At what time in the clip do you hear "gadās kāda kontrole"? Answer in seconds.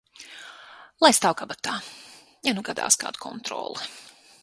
2.71-3.91